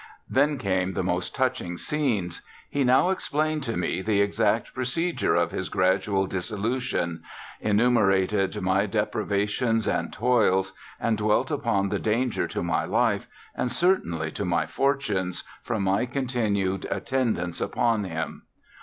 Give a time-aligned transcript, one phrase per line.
[0.27, 2.41] Then came the most touching scenes.
[2.67, 7.21] He now explained to me the exact procedure of his gradual dissolution,
[7.59, 14.31] enumerated my deprivations and toils, and dwelt upon the danger to my life, and certainly
[14.31, 18.47] to my fortunes, from my continued attendance upon him.